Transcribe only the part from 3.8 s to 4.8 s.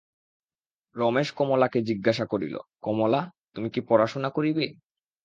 পড়াশুনা করিবে?